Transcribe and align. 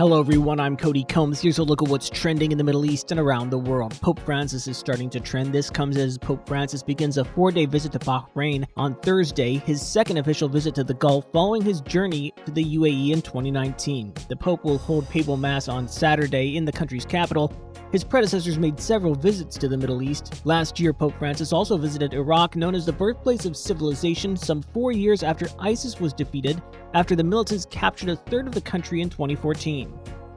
Hello, 0.00 0.18
everyone. 0.18 0.60
I'm 0.60 0.78
Cody 0.78 1.04
Combs. 1.04 1.42
Here's 1.42 1.58
a 1.58 1.62
look 1.62 1.82
at 1.82 1.88
what's 1.90 2.08
trending 2.08 2.52
in 2.52 2.56
the 2.56 2.64
Middle 2.64 2.86
East 2.86 3.10
and 3.10 3.20
around 3.20 3.50
the 3.50 3.58
world. 3.58 4.00
Pope 4.00 4.18
Francis 4.20 4.66
is 4.66 4.78
starting 4.78 5.10
to 5.10 5.20
trend. 5.20 5.52
This 5.52 5.68
comes 5.68 5.98
as 5.98 6.16
Pope 6.16 6.48
Francis 6.48 6.82
begins 6.82 7.18
a 7.18 7.24
four 7.26 7.52
day 7.52 7.66
visit 7.66 7.92
to 7.92 7.98
Bahrain 7.98 8.64
on 8.78 8.94
Thursday, 9.02 9.56
his 9.56 9.86
second 9.86 10.16
official 10.16 10.48
visit 10.48 10.74
to 10.76 10.84
the 10.84 10.94
Gulf 10.94 11.26
following 11.34 11.60
his 11.60 11.82
journey 11.82 12.32
to 12.46 12.50
the 12.50 12.64
UAE 12.64 13.10
in 13.12 13.20
2019. 13.20 14.14
The 14.30 14.36
Pope 14.36 14.64
will 14.64 14.78
hold 14.78 15.06
papal 15.10 15.36
mass 15.36 15.68
on 15.68 15.86
Saturday 15.86 16.56
in 16.56 16.64
the 16.64 16.72
country's 16.72 17.04
capital 17.04 17.52
his 17.92 18.04
predecessors 18.04 18.58
made 18.58 18.80
several 18.80 19.14
visits 19.14 19.56
to 19.58 19.68
the 19.68 19.76
Middle 19.76 20.02
East. 20.02 20.40
Last 20.44 20.78
year, 20.78 20.92
Pope 20.92 21.18
Francis 21.18 21.52
also 21.52 21.76
visited 21.76 22.14
Iraq, 22.14 22.54
known 22.54 22.74
as 22.74 22.86
the 22.86 22.92
birthplace 22.92 23.44
of 23.44 23.56
civilization, 23.56 24.36
some 24.36 24.62
four 24.62 24.92
years 24.92 25.22
after 25.22 25.48
ISIS 25.58 25.98
was 25.98 26.12
defeated 26.12 26.62
after 26.94 27.16
the 27.16 27.24
militants 27.24 27.66
captured 27.70 28.10
a 28.10 28.16
third 28.16 28.46
of 28.46 28.54
the 28.54 28.60
country 28.60 29.00
in 29.00 29.10
2014. 29.10 29.92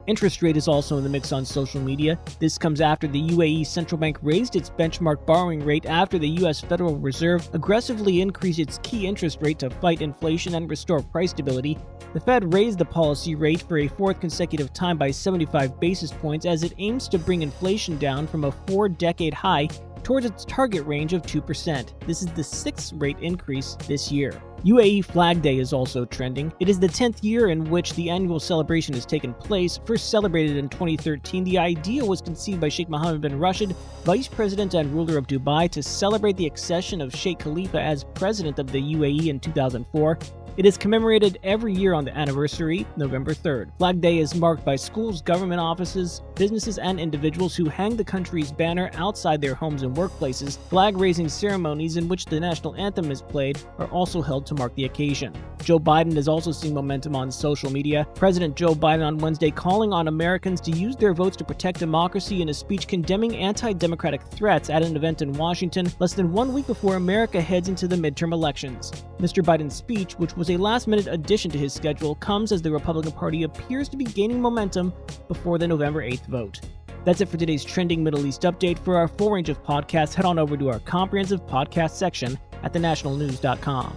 Interest 0.06 0.42
rate 0.42 0.58
is 0.58 0.68
also 0.68 0.98
in 0.98 1.02
the 1.02 1.08
mix 1.08 1.32
on 1.32 1.46
social 1.46 1.80
media. 1.80 2.18
This 2.38 2.58
comes 2.58 2.82
after 2.82 3.06
the 3.06 3.30
UAE 3.30 3.66
central 3.66 3.98
bank 3.98 4.18
raised 4.20 4.54
its 4.54 4.68
benchmark 4.68 5.24
borrowing 5.24 5.64
rate 5.64 5.86
after 5.86 6.18
the 6.18 6.28
US 6.44 6.60
Federal 6.60 6.98
Reserve 6.98 7.48
aggressively 7.54 8.20
increased 8.20 8.58
its 8.58 8.78
key 8.82 9.06
interest 9.06 9.38
rate 9.40 9.58
to 9.60 9.70
fight 9.70 10.02
inflation 10.02 10.56
and 10.56 10.68
restore 10.68 11.00
price 11.00 11.30
stability. 11.30 11.78
The 12.12 12.20
Fed 12.20 12.52
raised 12.52 12.78
the 12.78 12.84
policy 12.84 13.34
rate 13.34 13.62
for 13.62 13.78
a 13.78 13.88
fourth 13.88 14.20
consecutive 14.20 14.74
time 14.74 14.98
by 14.98 15.10
75 15.10 15.80
basis 15.80 16.12
points 16.12 16.44
as 16.44 16.64
it 16.64 16.74
aims 16.76 17.08
to 17.08 17.18
bring 17.18 17.40
inflation 17.40 17.96
down 17.96 18.26
from 18.26 18.44
a 18.44 18.52
four 18.52 18.90
decade 18.90 19.32
high 19.32 19.68
towards 20.04 20.26
its 20.26 20.44
target 20.44 20.86
range 20.86 21.12
of 21.14 21.22
2%. 21.22 22.06
This 22.06 22.22
is 22.22 22.28
the 22.28 22.44
sixth 22.44 22.92
rate 22.92 23.18
increase 23.20 23.76
this 23.88 24.12
year. 24.12 24.40
UAE 24.64 25.04
Flag 25.04 25.42
Day 25.42 25.58
is 25.58 25.72
also 25.72 26.04
trending. 26.06 26.52
It 26.60 26.70
is 26.70 26.78
the 26.78 26.86
10th 26.86 27.22
year 27.22 27.48
in 27.48 27.68
which 27.68 27.92
the 27.94 28.08
annual 28.08 28.40
celebration 28.40 28.94
has 28.94 29.04
taken 29.04 29.34
place. 29.34 29.78
First 29.84 30.10
celebrated 30.10 30.56
in 30.56 30.70
2013, 30.70 31.44
the 31.44 31.58
idea 31.58 32.04
was 32.04 32.22
conceived 32.22 32.60
by 32.60 32.70
Sheikh 32.70 32.88
Mohammed 32.88 33.20
bin 33.20 33.38
Rashid, 33.38 33.76
vice 34.04 34.28
president 34.28 34.72
and 34.72 34.90
ruler 34.94 35.18
of 35.18 35.26
Dubai, 35.26 35.70
to 35.70 35.82
celebrate 35.82 36.36
the 36.38 36.46
accession 36.46 37.02
of 37.02 37.14
Sheikh 37.14 37.40
Khalifa 37.40 37.80
as 37.80 38.04
president 38.14 38.58
of 38.58 38.72
the 38.72 38.80
UAE 38.80 39.26
in 39.26 39.38
2004. 39.38 40.18
It 40.56 40.66
is 40.66 40.78
commemorated 40.78 41.40
every 41.42 41.74
year 41.74 41.94
on 41.94 42.04
the 42.04 42.16
anniversary, 42.16 42.86
November 42.96 43.34
3rd. 43.34 43.76
Flag 43.76 44.00
Day 44.00 44.18
is 44.18 44.36
marked 44.36 44.64
by 44.64 44.76
schools, 44.76 45.20
government 45.20 45.60
offices, 45.60 46.22
businesses, 46.36 46.78
and 46.78 47.00
individuals 47.00 47.56
who 47.56 47.68
hang 47.68 47.96
the 47.96 48.04
country's 48.04 48.52
banner 48.52 48.88
outside 48.94 49.40
their 49.40 49.56
homes 49.56 49.82
and 49.82 49.96
workplaces. 49.96 50.56
Flag 50.68 50.96
raising 50.96 51.28
ceremonies 51.28 51.96
in 51.96 52.06
which 52.06 52.26
the 52.26 52.38
national 52.38 52.76
anthem 52.76 53.10
is 53.10 53.20
played 53.20 53.58
are 53.78 53.88
also 53.88 54.22
held 54.22 54.46
to 54.46 54.54
mark 54.54 54.72
the 54.76 54.84
occasion. 54.84 55.32
Joe 55.64 55.80
Biden 55.80 56.16
is 56.16 56.28
also 56.28 56.52
seeing 56.52 56.74
momentum 56.74 57.16
on 57.16 57.32
social 57.32 57.72
media. 57.72 58.06
President 58.14 58.54
Joe 58.54 58.74
Biden 58.76 59.04
on 59.04 59.18
Wednesday 59.18 59.50
calling 59.50 59.92
on 59.92 60.06
Americans 60.06 60.60
to 60.60 60.70
use 60.70 60.94
their 60.94 61.14
votes 61.14 61.36
to 61.38 61.44
protect 61.44 61.80
democracy 61.80 62.42
in 62.42 62.50
a 62.50 62.54
speech 62.54 62.86
condemning 62.86 63.34
anti 63.36 63.72
democratic 63.72 64.22
threats 64.22 64.70
at 64.70 64.84
an 64.84 64.94
event 64.94 65.20
in 65.20 65.32
Washington 65.32 65.90
less 65.98 66.12
than 66.12 66.32
one 66.32 66.52
week 66.52 66.68
before 66.68 66.94
America 66.94 67.40
heads 67.40 67.68
into 67.68 67.88
the 67.88 67.96
midterm 67.96 68.32
elections. 68.32 68.92
Mr. 69.18 69.42
Biden's 69.42 69.74
speech, 69.74 70.12
which 70.18 70.36
was 70.36 70.43
was 70.44 70.50
a 70.50 70.58
last 70.58 70.86
minute 70.86 71.06
addition 71.06 71.50
to 71.50 71.56
his 71.56 71.72
schedule, 71.72 72.16
comes 72.16 72.52
as 72.52 72.60
the 72.60 72.70
Republican 72.70 73.12
Party 73.12 73.44
appears 73.44 73.88
to 73.88 73.96
be 73.96 74.04
gaining 74.04 74.42
momentum 74.42 74.92
before 75.26 75.56
the 75.56 75.66
November 75.66 76.02
8th 76.02 76.26
vote. 76.26 76.60
That's 77.06 77.22
it 77.22 77.30
for 77.30 77.38
today's 77.38 77.64
trending 77.64 78.04
Middle 78.04 78.26
East 78.26 78.42
update. 78.42 78.78
For 78.78 78.94
our 78.96 79.08
full 79.08 79.30
range 79.30 79.48
of 79.48 79.62
podcasts, 79.64 80.12
head 80.12 80.26
on 80.26 80.38
over 80.38 80.58
to 80.58 80.68
our 80.68 80.80
comprehensive 80.80 81.40
podcast 81.46 81.92
section 81.92 82.38
at 82.62 82.74
thenationalnews.com. 82.74 83.96